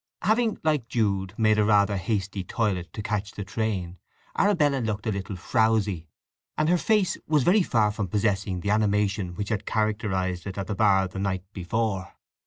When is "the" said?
3.33-3.43, 8.61-8.71, 10.65-10.73, 11.07-11.19